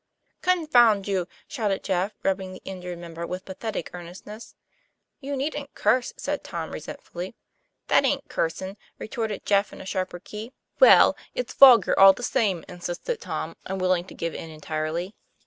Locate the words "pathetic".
3.45-3.91